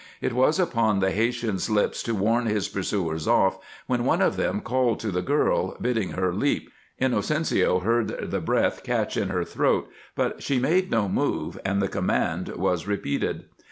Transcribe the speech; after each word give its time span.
It 0.19 0.33
was 0.33 0.59
upon 0.59 0.97
the 0.97 1.11
Haytian's 1.11 1.69
lips 1.69 2.01
to 2.01 2.15
warn 2.15 2.47
his 2.47 2.67
pursuers 2.67 3.27
off 3.27 3.59
when 3.85 4.03
one 4.03 4.19
of 4.19 4.35
them 4.35 4.59
called 4.59 4.99
to 5.01 5.11
the 5.11 5.21
girl, 5.21 5.77
bidding 5.79 6.13
her 6.13 6.33
leap. 6.33 6.71
Inocencio 6.99 7.81
heard 7.81 8.31
the 8.31 8.41
breath 8.41 8.83
catch 8.83 9.15
in 9.15 9.29
her 9.29 9.43
throat, 9.45 9.87
but 10.15 10.41
she 10.41 10.57
made 10.57 10.89
no 10.89 11.07
move, 11.07 11.59
and 11.63 11.83
the 11.83 11.87
command 11.87 12.47
was 12.55 12.87
repeated. 12.87 13.43